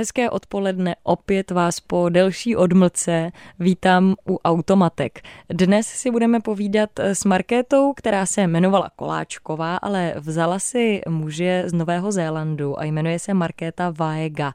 [0.00, 5.20] Hezké odpoledne, opět vás po delší odmlce vítám u Automatek.
[5.48, 11.72] Dnes si budeme povídat s Markétou, která se jmenovala Koláčková, ale vzala si muže z
[11.72, 14.52] Nového Zélandu a jmenuje se Markéta Vaega.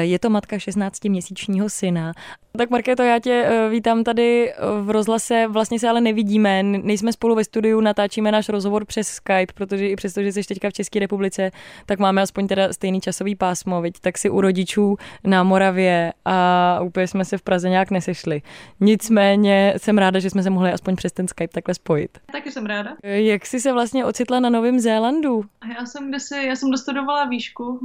[0.00, 2.12] Je to matka 16-měsíčního syna
[2.56, 7.12] tak Markéto, já tě eh, vítám tady eh, v rozhlase, vlastně se ale nevidíme, nejsme
[7.12, 10.72] spolu ve studiu, natáčíme náš rozhovor přes Skype, protože i přesto, že jsi teďka v
[10.72, 11.50] České republice,
[11.86, 14.00] tak máme aspoň teda stejný časový pásmo, viď?
[14.00, 18.42] tak si u rodičů na Moravě a úplně jsme se v Praze nějak nesešli.
[18.80, 22.18] Nicméně jsem ráda, že jsme se mohli aspoň přes ten Skype takhle spojit.
[22.32, 22.96] Taky jsem ráda.
[23.02, 25.44] Eh, jak jsi se vlastně ocitla na Novém Zélandu?
[25.78, 27.80] Já jsem, kde si, já jsem dostudovala výšku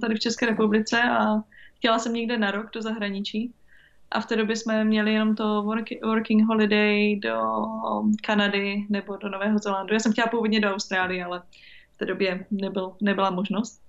[0.00, 1.42] tady v České republice a
[1.76, 3.52] chtěla jsem někde na rok do zahraničí
[4.10, 7.42] a v té době jsme měli jenom to work, working holiday do
[8.22, 9.94] Kanady nebo do Nového Zélandu.
[9.94, 11.42] Já jsem chtěla původně do Austrálie, ale
[11.92, 13.82] v té době nebyl, nebyla možnost.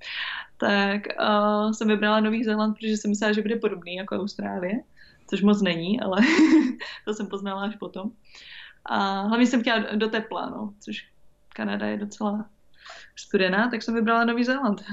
[0.58, 4.73] Tak uh, jsem vybrala Nový Zéland, protože jsem myslela, že bude podobný jako Austrálie,
[5.28, 6.17] což moc není, ale
[7.06, 8.11] to jsem poznala až potom.
[8.86, 11.08] A hlavně jsem chtěla do tepla, no, což
[11.54, 12.50] Kanada je docela
[13.16, 14.83] studená, tak jsem vybrala Nový Zéland.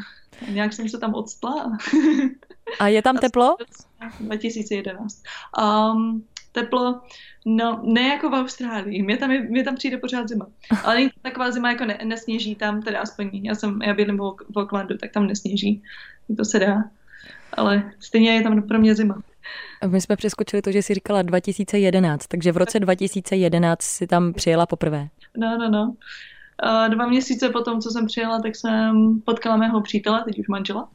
[0.47, 1.79] A nějak jsem se tam odstla.
[2.79, 3.57] A je tam teplo?
[4.21, 5.23] 2011.
[5.63, 7.01] Um, teplo,
[7.47, 10.47] no ne jako v Austrálii, mě tam, mě tam přijde pořád zima.
[10.85, 14.37] Ale není taková zima, jako ne, nesněží tam, teda aspoň já jsem, já bydlím v,
[14.55, 15.83] v Aucklandu, tak tam nesněží,
[16.37, 16.85] to se dá.
[17.53, 19.23] Ale stejně je tam pro mě zima.
[19.89, 24.67] My jsme přeskočili to, že jsi říkala 2011, takže v roce 2011 si tam přijela
[24.67, 25.09] poprvé.
[25.37, 25.95] No, no, no.
[26.89, 30.89] Dva měsíce potom, co jsem přijela, tak jsem potkala mého přítele, teď už manžela.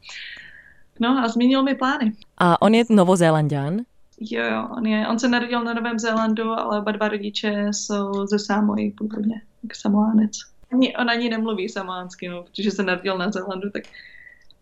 [1.02, 2.12] No a změnil mi plány.
[2.38, 3.80] A on je novozélandian?
[4.20, 8.26] Jo, jo, on, je, on se narodil na Novém Zélandu, ale oba dva rodiče jsou
[8.26, 10.32] ze Samoji původně, jako samoánec.
[10.72, 13.82] Ani, on ani nemluví samoánsky, no, protože se narodil na Zélandu, tak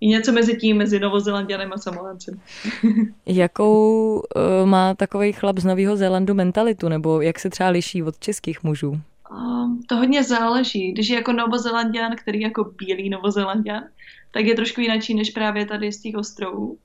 [0.00, 2.40] je něco mezi tím, mezi Novozelandianem a Samoáncem.
[3.26, 8.18] Jakou uh, má takový chlap z Nového Zélandu mentalitu, nebo jak se třeba liší od
[8.18, 9.00] českých mužů?
[9.30, 10.92] Um, to hodně záleží.
[10.92, 13.84] Když je jako Novozelandian, který je jako bílý Novozelandian,
[14.30, 16.78] tak je trošku jináčí než právě tady z těch ostrovů.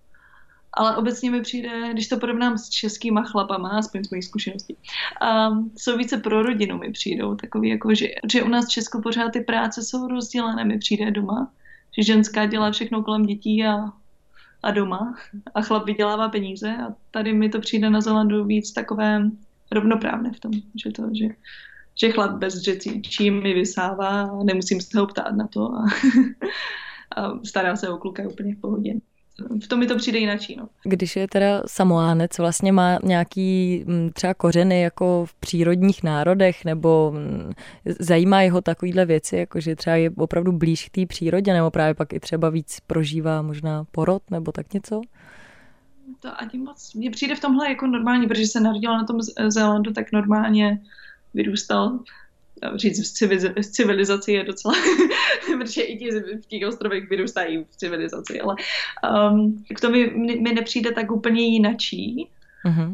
[0.74, 4.78] Ale obecně mi přijde, když to porovnám s českýma chlapama, aspoň z mojich zkušeností,
[5.50, 7.36] um, jsou více pro rodinu mi přijdou.
[7.36, 11.12] Takový jako, že, že u nás v Česku pořád ty práce jsou rozdělené, mi přijde
[11.12, 11.52] doma.
[11.98, 13.92] Že ženská dělá všechno kolem dětí a,
[14.64, 15.16] a doma
[15.56, 19.30] a chlap vydělává peníze a tady mi to přijde na Zelandu víc takové
[19.72, 20.52] rovnoprávné v tom,
[20.84, 21.28] že to, že
[22.00, 25.86] že chlap bez řecí čím mi vysává nemusím se ho ptát na to a,
[27.22, 28.94] a stará se o kluka úplně v pohodě.
[29.64, 30.40] V tom mi to přijde jinak.
[30.58, 30.70] No.
[30.84, 37.14] Když je teda samoánec, vlastně má nějaký mm, třeba kořeny jako v přírodních národech, nebo
[37.16, 37.52] mm,
[38.00, 41.94] zajímá jeho takovýhle věci, jako že třeba je opravdu blíž k té přírodě, nebo právě
[41.94, 45.02] pak i třeba víc prožívá možná porod, nebo tak něco?
[46.20, 46.94] To ani moc.
[46.94, 49.18] Mně přijde v tomhle jako normálně, protože se narodila na tom
[49.48, 50.82] Zélandu, tak normálně
[51.36, 52.00] vyrůstal
[52.76, 53.20] říct
[53.56, 54.74] v civilizaci je docela,
[55.60, 58.56] protože i ti v těch ostrovech vyrůstají v civilizaci, ale
[59.32, 62.30] um, k tomu mi, mi nepřijde tak úplně jinačí.
[62.66, 62.92] Mm-hmm.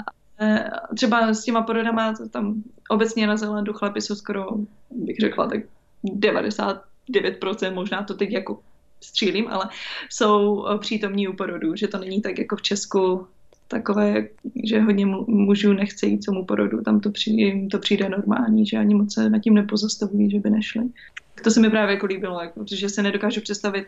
[0.95, 4.47] Třeba s těma porodama, tam obecně na Zelandu chlapi jsou skoro,
[4.91, 5.59] bych řekla, tak
[6.03, 8.59] 99%, možná to teď jako
[9.01, 9.69] střílím, ale
[10.09, 13.27] jsou přítomní u porodu, že to není tak jako v Česku,
[13.71, 14.27] takové,
[14.63, 18.77] že hodně mužů nechce jít tomu porodu, tam to přijde, jim to přijde normální, že
[18.77, 20.83] ani moc se nad tím nepozastavují, že by nešli.
[21.43, 23.87] To se mi právě jako líbilo, jako, protože se nedokážu představit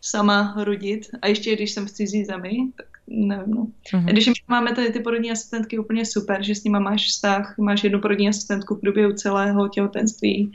[0.00, 3.66] sama rodit a ještě když jsem v cizí zemi, tak nevím, no.
[3.92, 4.04] Uh-huh.
[4.04, 8.00] Když máme tady ty porodní asistentky úplně super, že s nima máš vztah, máš jednu
[8.00, 10.52] porodní asistentku v průběhu celého těhotenství,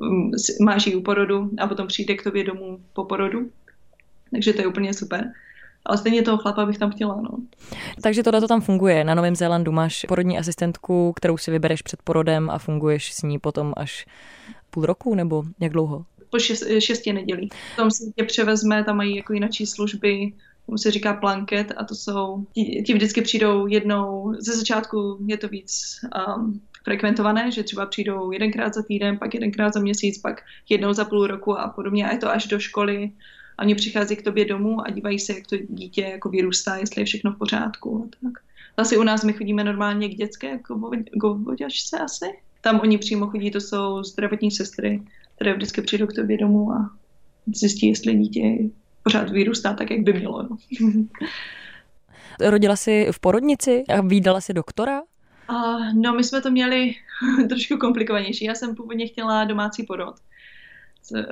[0.00, 0.30] mm,
[0.60, 3.50] máš ji u porodu a potom přijde k tobě domů po porodu,
[4.30, 5.32] takže to je úplně super
[5.88, 7.20] ale stejně toho chlapa bych tam chtěla.
[7.20, 7.30] No.
[8.02, 9.04] Takže tohle to tam funguje.
[9.04, 13.38] Na Novém Zélandu máš porodní asistentku, kterou si vybereš před porodem a funguješ s ní
[13.38, 14.06] potom až
[14.70, 16.04] půl roku nebo jak dlouho?
[16.30, 17.48] Po šest, šesti nedělí.
[17.76, 20.32] Tam si tě převezme, tam mají jako jináčí služby,
[20.66, 25.36] tomu se říká planket a to jsou, ti, ti vždycky přijdou jednou, ze začátku je
[25.36, 26.00] to víc
[26.36, 31.04] um, frekventované, že třeba přijdou jedenkrát za týden, pak jedenkrát za měsíc, pak jednou za
[31.04, 33.10] půl roku a podobně a je to až do školy
[33.58, 37.02] a oni přichází k tobě domů a dívají se, jak to dítě jako vyrůstá, jestli
[37.02, 38.10] je všechno v pořádku.
[38.22, 38.32] Tak.
[38.78, 42.26] Zase u nás my chodíme normálně k dětské jako govoďačce asi.
[42.60, 45.02] Tam oni přímo chodí, to jsou zdravotní sestry,
[45.34, 46.90] které vždycky přijdou k tobě domů a
[47.54, 48.58] zjistí, jestli dítě
[49.02, 50.42] pořád vyrůstá tak, jak by mělo.
[50.42, 50.56] No.
[52.40, 55.02] Rodila jsi v porodnici a výdala si doktora?
[55.50, 56.94] Uh, no, my jsme to měli
[57.48, 58.44] trošku komplikovanější.
[58.44, 60.14] Já jsem původně chtěla domácí porod,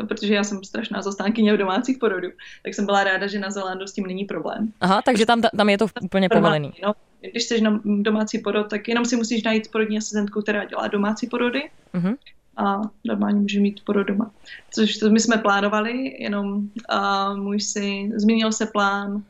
[0.09, 2.29] protože já jsem strašná zastánkyně domácích porodů,
[2.63, 4.73] tak jsem byla ráda, že na Zelandu s tím není problém.
[4.81, 6.73] Aha, takže tam, tam je to úplně povolený.
[6.83, 6.93] No,
[7.31, 11.27] když jsi na domácí porod, tak jenom si musíš najít porodní asistentku, která dělá domácí
[11.27, 11.71] porody.
[11.95, 12.17] Uh-huh
[12.57, 14.31] a normálně může mít porod doma.
[14.71, 19.23] Což to my jsme plánovali, jenom a můj syn, změnil se plán,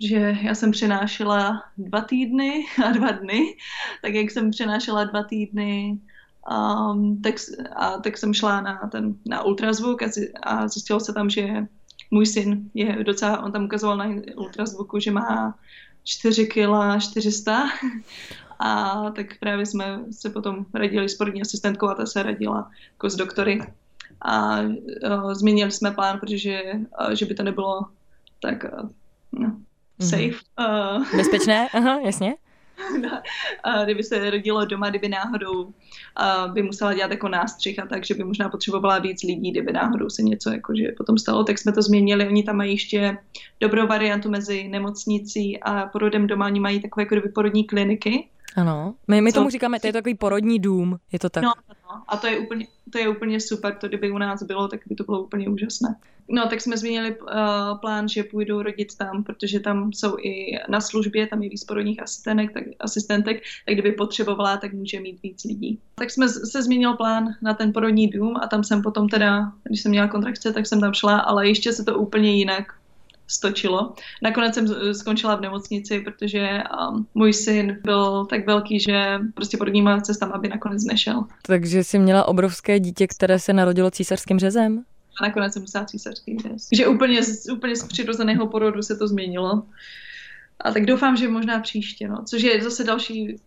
[0.00, 3.56] že já jsem přenášela dva týdny a dva dny,
[4.02, 5.98] tak jak jsem přenášela dva týdny,
[6.50, 7.34] um, tak,
[7.76, 10.06] a, tak jsem šla na, ten, na ultrazvuk a,
[10.42, 11.66] a zjistilo se tam, že
[12.10, 14.06] můj syn je docela, on tam ukazoval na
[14.36, 15.54] ultrazvuku, že má
[16.04, 17.68] 4 kg 400
[18.58, 23.10] a tak právě jsme se potom radili s porodní asistentkou a ta se radila jako
[23.10, 23.60] s doktory.
[24.22, 27.86] A uh, změnili jsme plán, protože uh, že by to nebylo
[28.42, 28.88] tak uh,
[29.32, 29.56] no,
[30.00, 30.30] safe.
[30.58, 30.98] Mm-hmm.
[30.98, 31.68] Uh, Bezpečné?
[31.74, 32.34] Aha, jasně.
[33.64, 35.72] a kdyby se rodilo doma, kdyby náhodou
[36.16, 39.72] a by musela dělat jako nástřih a tak, že by možná potřebovala víc lidí, kdyby
[39.72, 42.28] náhodou se něco jako, že potom stalo, tak jsme to změnili.
[42.28, 43.18] Oni tam mají ještě
[43.60, 46.46] dobrou variantu mezi nemocnicí a porodem doma.
[46.46, 50.58] Oni mají takové jako porodní kliniky, ano, my, my tomu říkáme, to je takový porodní
[50.58, 51.42] dům, je to tak?
[51.44, 54.68] No, no, a to je, úplně, to je úplně super, to kdyby u nás bylo,
[54.68, 55.96] tak by to bylo úplně úžasné.
[56.32, 57.28] No, tak jsme změnili uh,
[57.80, 62.02] plán, že půjdu rodit tam, protože tam jsou i na službě, tam je víc porodních
[62.02, 65.78] asistentek, tak, asistentek, tak kdyby potřebovala, tak může mít víc lidí.
[65.94, 69.80] Tak jsme se změnil plán na ten porodní dům a tam jsem potom teda, když
[69.80, 72.64] jsem měla kontrakce, tak jsem tam šla, ale ještě se to úplně jinak
[73.30, 73.94] stočilo.
[74.22, 80.00] Nakonec jsem skončila v nemocnici, protože um, můj syn byl tak velký, že prostě porodníma
[80.00, 81.24] cestama by nakonec nešel.
[81.42, 84.84] Takže jsi měla obrovské dítě, které se narodilo císařským řezem?
[85.20, 86.68] A nakonec jsem musela císařský řez.
[86.72, 87.20] Že úplně,
[87.52, 89.62] úplně z přirozeného porodu se to změnilo.
[90.60, 92.24] A tak doufám, že možná příště, no.
[92.24, 93.40] Což je zase další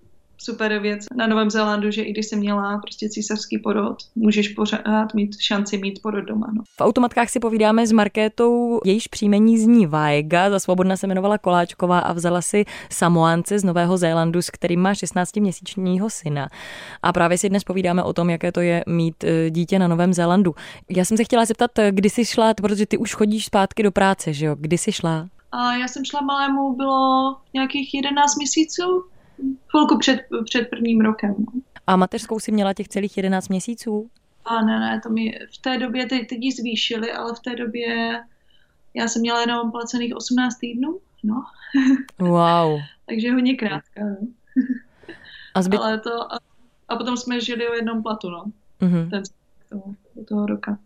[0.44, 5.14] super věc na Novém Zélandu, že i když jsi měla prostě císařský porod, můžeš pořád
[5.14, 6.48] mít šanci mít porod doma.
[6.54, 6.62] No.
[6.78, 12.00] V automatkách si povídáme s Markétou, jejíž příjmení zní Vajga, za svobodna se jmenovala Koláčková
[12.00, 16.48] a vzala si Samoance z Nového Zélandu, s kterým má 16-měsíčního syna.
[17.04, 20.14] A právě si dnes povídáme o tom, jaké to je mít e, dítě na Novém
[20.14, 20.56] Zélandu.
[20.90, 23.92] Já jsem se chtěla zeptat, e, kdy jsi šla, protože ty už chodíš zpátky do
[23.92, 24.56] práce, že jo?
[24.60, 25.28] Kdy jsi šla?
[25.52, 29.04] A já jsem šla malému, bylo nějakých 11 měsíců,
[29.72, 31.36] chvilku před, před prvním rokem.
[31.40, 31.62] No.
[31.88, 34.10] A mateřskou si měla těch celých 11 měsíců?
[34.46, 37.56] A ne, ne, to mi v té době, teď, teď ji zvýšili, ale v té
[37.56, 38.20] době
[38.94, 41.44] já jsem měla jenom placených 18 týdnů, no.
[42.20, 42.80] Wow.
[43.06, 44.28] Takže hodně krátká, no.
[45.54, 45.78] A zbyt...
[45.78, 46.40] Ale to, a,
[46.90, 48.46] a potom jsme žili o jednom platu, no.
[48.82, 49.10] Mm-hmm.
[49.10, 49.24] Ten,
[49.70, 50.80] toho, do toho roka.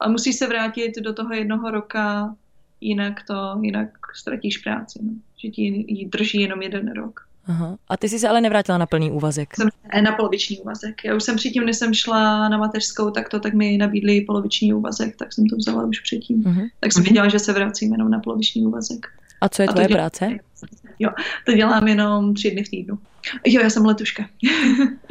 [0.00, 2.36] A musí se vrátit do toho jednoho roka,
[2.80, 5.12] jinak to, jinak ztratíš práci, no.
[5.36, 7.28] Že ti ji drží jenom jeden rok.
[7.46, 7.76] Aha.
[7.88, 9.56] A ty jsi se ale nevrátila na plný úvazek?
[9.56, 9.68] Jsem
[10.04, 11.04] na poloviční úvazek.
[11.04, 14.74] Já už jsem předtím, než jsem šla na mateřskou, tak to tak mi nabídli poloviční
[14.74, 16.42] úvazek, tak jsem to vzala už předtím.
[16.42, 16.68] Uh-huh.
[16.80, 17.06] Tak jsem uh-huh.
[17.06, 19.06] věděla, že se vracím jenom na poloviční úvazek.
[19.40, 20.38] A co je A tvoje dělám, práce?
[20.98, 21.10] Jo,
[21.46, 22.98] to dělám jenom tři dny v týdnu.
[23.46, 24.28] Jo, já jsem letuška.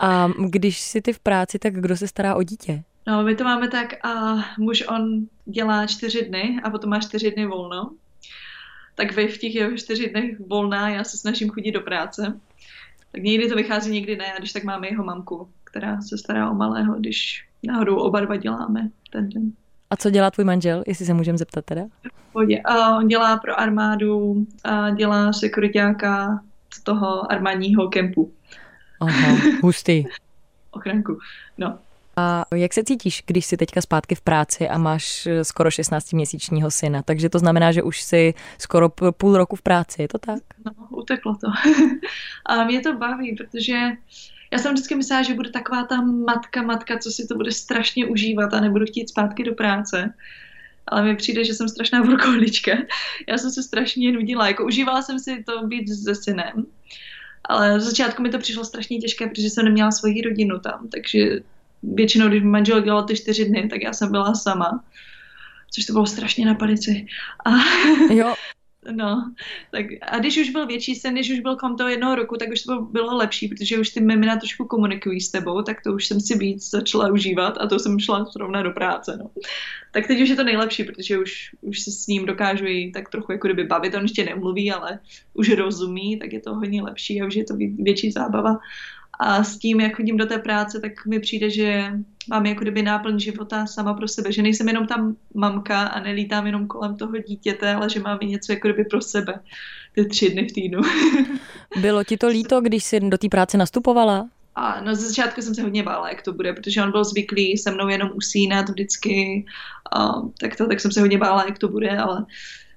[0.00, 2.82] A když jsi ty v práci, tak kdo se stará o dítě?
[3.06, 7.30] No, my to máme tak a muž on dělá čtyři dny a potom má čtyři
[7.30, 7.90] dny volno
[8.98, 12.40] tak vy v těch jeho čtyři dnech volná, já se snažím chodit do práce.
[13.12, 16.50] Tak někdy to vychází, někdy ne, a když tak máme jeho mamku, která se stará
[16.50, 19.52] o malého, když náhodou oba dva děláme ten den.
[19.90, 21.82] A co dělá tvůj manžel, jestli se můžeme zeptat teda?
[22.98, 26.40] On dělá pro armádu a dělá sekuritáka
[26.74, 28.32] z toho armádního kempu.
[29.00, 30.04] Aha, hustý.
[30.70, 31.18] Ochranku,
[31.58, 31.78] no.
[32.18, 36.70] A jak se cítíš, když jsi teďka zpátky v práci a máš eh, skoro 16-měsíčního
[36.70, 37.02] syna?
[37.02, 40.42] Takže to znamená, že už jsi skoro půl roku v práci, je to tak?
[40.64, 41.46] No, uteklo to.
[42.46, 43.78] a mě to baví, protože
[44.52, 48.06] já jsem vždycky myslela, že bude taková ta matka, matka, co si to bude strašně
[48.06, 50.14] užívat a nebudu chtít zpátky do práce.
[50.86, 52.72] Ale mi přijde, že jsem strašná workoholička.
[53.28, 54.48] Já jsem se strašně nudila.
[54.48, 56.66] Jako užívala jsem si to být se synem.
[57.44, 61.40] Ale z začátku mi to přišlo strašně těžké, protože jsem neměla svoji rodinu tam, takže
[61.82, 64.84] většinou, když manžel dělal ty čtyři dny, tak já jsem byla sama.
[65.70, 67.06] Což to bylo strašně na palici.
[67.44, 67.50] A,
[68.12, 68.34] jo.
[68.92, 69.32] No,
[69.70, 72.48] tak a když už byl větší sen, když už byl kom toho jednoho roku, tak
[72.52, 76.06] už to bylo lepší, protože už ty mimina trošku komunikují s tebou, tak to už
[76.06, 79.30] jsem si víc začala užívat a to jsem šla zrovna do práce, no.
[79.92, 83.08] Tak teď už je to nejlepší, protože už, už se s ním dokážu i tak
[83.08, 84.98] trochu jako kdyby bavit, on ještě nemluví, ale
[85.34, 88.58] už rozumí, tak je to hodně lepší a už je to větší zábava.
[89.20, 91.92] A s tím, jak chodím do té práce, tak mi přijde, že
[92.28, 96.46] mám jako kdyby náplň života sama pro sebe, že nejsem jenom tam mamka a nelítám
[96.46, 99.40] jenom kolem toho dítěte, ale že mám i něco jako kdyby pro sebe
[99.94, 100.80] ty tři dny v týdnu.
[101.80, 104.28] Bylo ti to líto, když jsi do té práce nastupovala?
[104.54, 107.70] A na začátku jsem se hodně bála, jak to bude, protože on byl zvyklý se
[107.70, 109.44] mnou jenom usínat vždycky,
[109.96, 112.26] a, tak, to, tak jsem se hodně bála, jak to bude, ale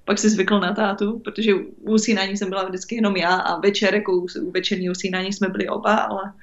[0.05, 3.95] pak si zvykl na tátu, protože u usínání jsem byla vždycky jenom já a večer,
[3.95, 6.33] jako u, u večerní usínání jsme byli oba, ale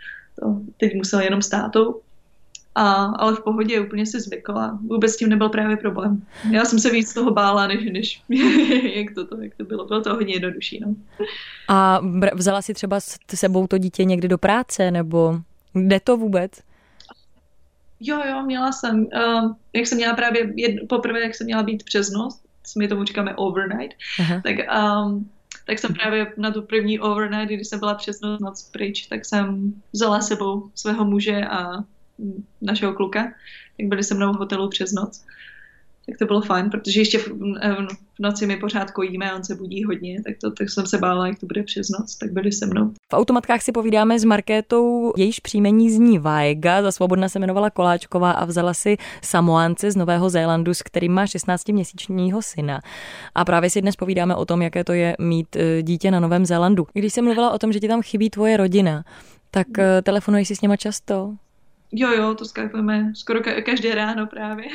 [0.40, 2.00] to teď musel jenom s tátou.
[2.74, 4.78] A, ale v pohodě úplně si zvykla.
[4.86, 6.22] Vůbec s tím nebyl právě problém.
[6.50, 8.22] Já jsem se víc toho bála, než, než
[8.94, 9.86] jak, to, to, jak to bylo.
[9.86, 10.80] Bylo to hodně jednodušší.
[10.80, 10.94] No.
[11.68, 12.00] A
[12.34, 15.40] vzala si třeba s sebou to dítě někdy do práce, nebo
[15.74, 16.52] jde to vůbec?
[18.00, 18.98] Jo, jo, měla jsem.
[18.98, 22.40] Uh, jak jsem měla právě jedno, poprvé, jak jsem měla být přes noc,
[22.74, 24.42] my tomu říkáme overnight, Aha.
[24.44, 25.30] tak, um,
[25.66, 29.74] tak jsem právě na tu první overnight, když jsem byla přes noc, pryč, tak jsem
[29.92, 31.84] vzala sebou svého muže a
[32.62, 33.32] našeho kluka,
[33.78, 35.24] jak byli se mnou v hotelu přes noc
[36.08, 37.28] tak to bylo fajn, protože ještě v,
[38.14, 41.26] v noci my pořád kojíme, on se budí hodně, tak, to, tak jsem se bála,
[41.26, 42.90] jak to bude přes noc, tak byli se mnou.
[43.12, 48.30] V automatkách si povídáme s Markétou, jejíž příjmení zní Vajga, za svobodna se jmenovala Koláčková
[48.30, 52.80] a vzala si Samoance z Nového Zélandu, s kterým má 16-měsíčního syna.
[53.34, 56.46] A právě si dnes povídáme o tom, jaké to je mít e, dítě na Novém
[56.46, 56.86] Zélandu.
[56.92, 59.04] Když jsem mluvila o tom, že ti tam chybí tvoje rodina,
[59.50, 61.34] tak e, telefonuješ si s něma často?
[61.92, 64.66] Jo, jo, to skypujeme skoro ka- každé ráno právě.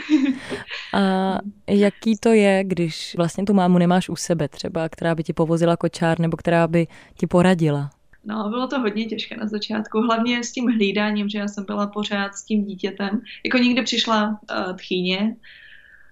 [0.93, 1.37] A
[1.69, 5.77] jaký to je, když vlastně tu mámu nemáš u sebe třeba, která by ti povozila
[5.77, 7.89] kočár nebo která by ti poradila?
[8.25, 11.87] No, bylo to hodně těžké na začátku, hlavně s tím hlídáním, že já jsem byla
[11.87, 13.21] pořád s tím dítětem.
[13.45, 15.35] Jako někdy přišla uh, tchýně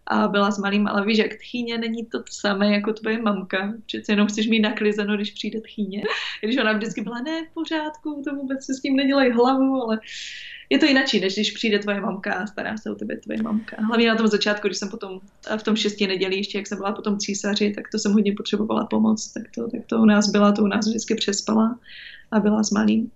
[0.08, 3.74] a byla s malým, ale víš, jak tchýně není to samé jako tvoje mamka.
[3.86, 6.04] Přece jenom chceš mít naklizeno, když přijde tchýně.
[6.42, 10.00] Když ona vždycky byla, ne, v pořádku, to vůbec se s tím nedělej hlavu, ale
[10.72, 13.78] je to jinak, než když přijde tvoje mamka a stará se o tebe tvoje mamka.
[13.80, 15.20] Hlavně na tom začátku, když jsem potom
[15.58, 18.86] v tom šesti nedělí, ještě jak jsem byla potom císaři, tak to jsem hodně potřebovala
[18.86, 21.80] pomoc, tak to, tak to u nás byla, to u nás vždycky přespala
[22.32, 23.12] a byla s malým.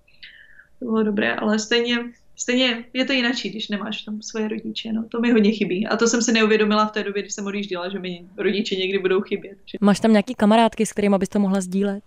[0.80, 1.98] To bylo dobré, ale stejně,
[2.36, 5.88] stejně je to jinak, když nemáš tam svoje rodiče, no, to mi hodně chybí.
[5.88, 9.00] A to jsem si neuvědomila v té době, když jsem odjížděla, že mi rodiče někdy
[9.00, 9.58] budou chybět.
[9.66, 9.78] Že...
[9.82, 12.04] Máš tam nějaký kamarádky, s kterými bys to mohla sdílet?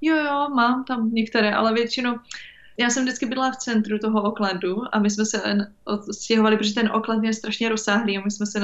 [0.00, 2.14] Jo, jo, mám tam některé, ale většinou
[2.76, 5.66] já jsem vždycky byla v centru toho oklandu a my jsme se
[6.10, 8.60] stěhovali, protože ten okland je strašně rozsáhlý a my jsme se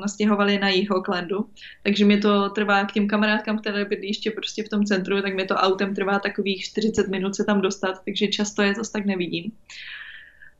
[0.00, 1.48] nastěhovali na jih oklandu,
[1.82, 5.34] takže mi to trvá k těm kamarádkám, které bydlí ještě prostě v tom centru, tak
[5.34, 9.06] mi to autem trvá takových 40 minut se tam dostat, takže často je zase tak
[9.06, 9.52] nevidím.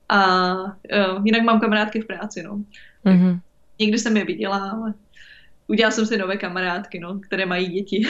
[0.09, 2.63] A uh, jinak mám kamarádky v práci, no.
[3.07, 3.41] Mm-hmm.
[3.79, 4.95] Někdy jsem je viděla, ale
[5.67, 8.03] udělala jsem si nové kamarádky, no, které mají děti.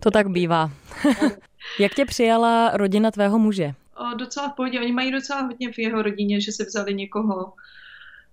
[0.00, 0.70] to tak bývá.
[1.78, 3.74] Jak tě přijala rodina tvého muže?
[4.16, 4.80] Docela v pohodě.
[4.80, 7.52] Oni mají docela hodně v jeho rodině, že se vzali někoho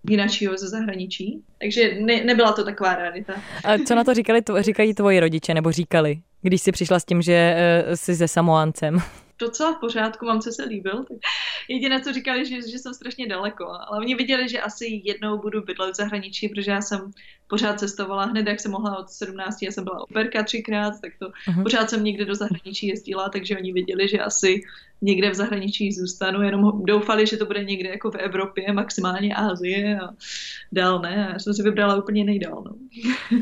[0.09, 1.43] jináčího ze zahraničí.
[1.61, 3.33] Takže ne, nebyla to taková realita.
[3.65, 7.05] A co na to říkali, to, říkají tvoji rodiče, nebo říkali, když jsi přišla s
[7.05, 7.55] tím, že
[7.87, 8.97] uh, jsi se Samoancem?
[9.41, 11.03] Docela v pořádku, mám se líbil.
[11.03, 11.17] Tak
[11.67, 13.65] jediné, co říkali, že, že jsem strašně daleko.
[13.65, 17.11] Ale oni viděli, že asi jednou budu bydlet v zahraničí, protože já jsem
[17.47, 21.25] pořád cestovala hned, jak jsem mohla od 17, já jsem byla operka třikrát, tak to
[21.27, 21.63] uh-huh.
[21.63, 24.61] pořád jsem někde do zahraničí jezdila, takže oni viděli, že asi
[25.01, 29.99] někde v zahraničí zůstanu, jenom doufali, že to bude někde jako v Evropě, maximálně Ázie
[29.99, 30.09] a
[30.71, 31.29] dál ne.
[31.33, 32.63] Já jsem si vybrala úplně nejdál.
[32.65, 32.75] No.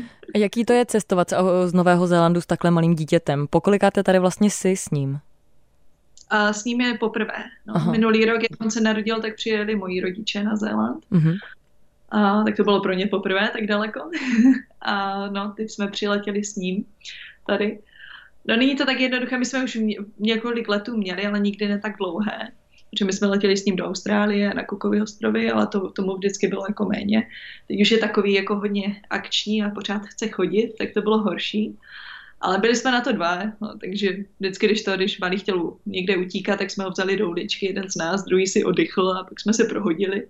[0.34, 1.32] A jaký to je cestovat
[1.66, 3.46] z Nového Zélandu s takhle malým dítětem?
[3.50, 5.18] Pokolikáte tady vlastně si s ním?
[6.30, 7.44] A s ním je poprvé.
[7.66, 7.92] No.
[7.92, 11.04] Minulý rok, jak on se narodil, tak přijeli moji rodiče na Zéland.
[11.12, 11.38] Uh-huh.
[12.10, 14.00] A, tak to bylo pro ně poprvé tak daleko.
[14.80, 16.84] a no, teď jsme přiletěli s ním
[17.46, 17.78] tady.
[18.48, 19.78] No není to tak jednoduché, my jsme už
[20.18, 22.48] několik letů měli, ale nikdy ne tak dlouhé.
[22.90, 26.48] Protože my jsme letěli s ním do Austrálie, na Cookovy ostrovy, ale to, tomu vždycky
[26.48, 27.26] bylo jako méně.
[27.68, 31.78] Teď už je takový jako hodně akční a pořád chce chodit, tak to bylo horší.
[32.40, 36.16] Ale byli jsme na to dva, no, takže vždycky, když to, když malý chtěl někde
[36.16, 39.40] utíkat, tak jsme ho vzali do uličky, jeden z nás, druhý si oddychl a pak
[39.40, 40.26] jsme se prohodili.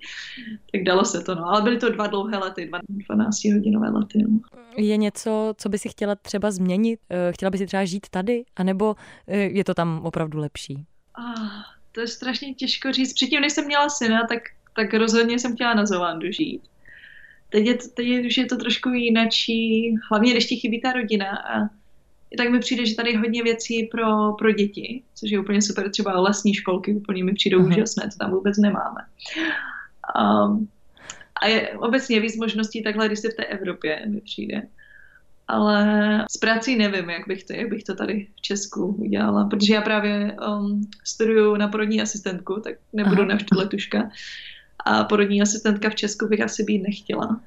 [0.73, 1.47] Tak dalo se to, no.
[1.47, 4.19] Ale byly to dva dlouhé lety, 12 hodinové lety.
[4.29, 4.41] No.
[4.77, 7.01] Je něco, co by si chtěla třeba změnit?
[7.11, 8.43] Eh, chtěla by si třeba žít tady?
[8.57, 10.85] A nebo eh, je to tam opravdu lepší?
[11.19, 11.63] Ah,
[11.93, 13.13] to je strašně těžko říct.
[13.13, 14.43] Předtím, než jsem měla syna, tak,
[14.77, 16.63] tak rozhodně jsem chtěla na Zelandu žít.
[17.51, 21.27] Teď, je, teď je, už je to trošku jinačí, hlavně když ti chybí ta rodina
[21.27, 21.80] a
[22.37, 25.91] tak mi přijde, že tady je hodně věcí pro, pro děti, což je úplně super.
[25.91, 27.69] Třeba lesní školky úplně mi přijdou uh-huh.
[27.69, 29.01] úžasné, to tam vůbec nemáme.
[30.21, 30.69] Um,
[31.43, 34.63] a je obecně víc možností takhle, když jsi v té Evropě, mi přijde.
[35.49, 39.75] ale s prací nevím, jak bych to, jak bych to tady v Česku udělala, protože
[39.75, 44.11] já právě um, studuju na porodní asistentku, tak nebudu na letuška.
[44.85, 47.41] A porodní asistentka v Česku bych asi být nechtěla.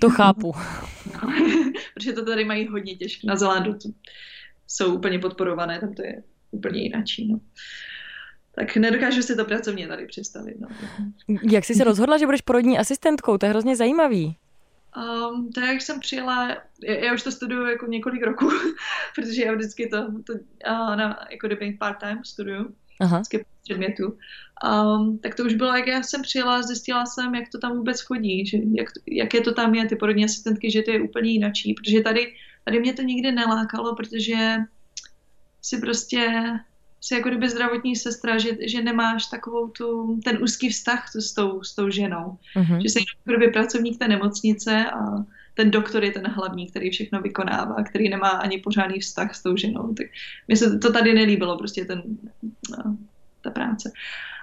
[0.00, 0.54] To chápu.
[1.14, 1.20] No,
[1.94, 3.26] protože to tady mají hodně těžké.
[3.26, 3.78] Na Zelandu
[4.66, 7.28] jsou úplně podporované, tam to je úplně jináčí.
[7.28, 7.40] No.
[8.54, 10.56] Tak nedokážu si to pracovně tady představit.
[10.60, 10.68] No.
[11.50, 13.38] Jak jsi se rozhodla, že budeš porodní asistentkou?
[13.38, 14.36] To je hrozně zajímavý.
[14.96, 16.48] Um, tak jak jsem přijela,
[16.82, 18.50] já, já už to studuju jako několik roků,
[19.14, 23.22] protože já vždycky to, to uh, na, jako kdyby part-time studuju, Aha.
[23.62, 24.18] předmětu.
[24.64, 28.00] Um, tak to už bylo, jak já jsem přijela, zjistila jsem, jak to tam vůbec
[28.00, 31.74] chodí, že jak, jaké to tam je, ty porodní asistentky, že to je úplně jinačí,
[31.74, 32.32] protože tady,
[32.64, 34.56] tady mě to nikdy nelákalo, protože
[35.62, 36.42] si prostě
[37.04, 41.34] jsi jako kdyby zdravotní sestra, že, že nemáš takovou tu, ten úzký vztah tu, s,
[41.34, 42.38] tou, s tou ženou.
[42.56, 42.82] Mm-hmm.
[42.82, 45.24] Že jsi jako kdyby pracovník té nemocnice a
[45.54, 49.56] ten doktor je ten hlavní, který všechno vykonává, který nemá ani pořádný vztah s tou
[49.56, 49.94] ženou.
[49.94, 50.06] Tak
[50.48, 52.02] mi se to tady nelíbilo, prostě ten,
[53.40, 53.92] ta práce.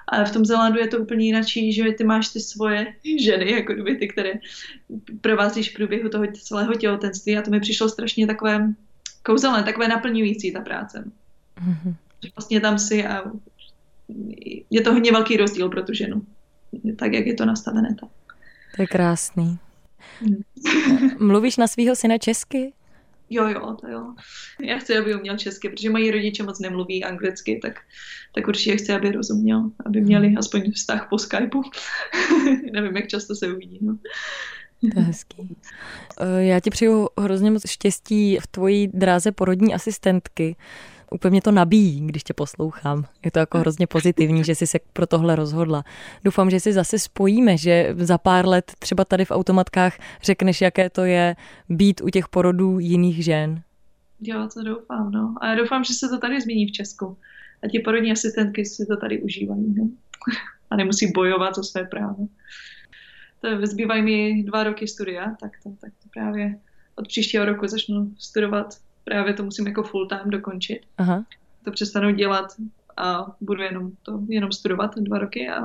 [0.07, 3.73] Ale v tom Zelandu je to úplně jináčí, že ty máš ty svoje ženy, jako
[3.73, 4.33] kdyby ty, které
[5.21, 8.73] provázíš v průběhu toho celého těhotenství a to mi přišlo strašně takové
[9.23, 11.11] kouzelné, takové naplňující ta práce.
[11.57, 11.95] Mm-hmm
[12.35, 13.23] vlastně tam si a
[14.69, 16.21] je to hodně velký rozdíl pro tu ženu.
[16.95, 17.95] Tak, jak je to nastavené.
[17.99, 18.09] Tak.
[18.75, 19.59] To je krásný.
[20.19, 20.41] Hmm.
[21.19, 22.73] Mluvíš na svého syna česky?
[23.33, 24.15] Jo, jo, to jo.
[24.61, 27.79] Já chci, aby uměl česky, protože moji rodiče moc nemluví anglicky, tak,
[28.35, 31.63] tak určitě chci, aby rozuměl, aby měli aspoň vztah po Skypeu.
[32.71, 33.79] Nevím, jak často se uvidí.
[33.81, 33.97] No.
[34.93, 35.57] To je hezký.
[36.19, 40.55] Eh, já ti přeju hrozně moc štěstí v tvojí dráze porodní asistentky
[41.11, 43.05] úplně to nabíjí, když tě poslouchám.
[43.25, 45.83] Je to jako hrozně pozitivní, že jsi se pro tohle rozhodla.
[46.23, 50.89] Doufám, že si zase spojíme, že za pár let třeba tady v automatkách řekneš, jaké
[50.89, 51.35] to je
[51.69, 53.61] být u těch porodů jiných žen.
[54.21, 55.35] Jo, to doufám, no.
[55.41, 57.17] A já doufám, že se to tady změní v Česku.
[57.63, 59.89] A ti porodní asistentky si to tady užívají, no.
[60.69, 62.27] A nemusí bojovat o své právo.
[63.41, 66.59] To zbývají mi dva roky studia, tak to, tak to právě
[66.95, 70.79] od příštího roku začnu studovat právě to musím jako full time dokončit.
[70.97, 71.23] Aha.
[71.65, 72.45] To přestanu dělat
[72.97, 75.63] a budu jenom to jenom studovat dva roky a,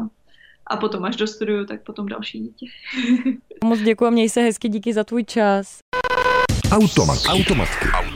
[0.67, 2.67] a potom až do studiu, tak potom další dítě.
[3.65, 5.79] Moc děkuji, měj se hezky, díky za tvůj čas.
[6.71, 7.19] Automat.
[7.29, 7.87] Automatky.
[7.93, 8.16] Automatky.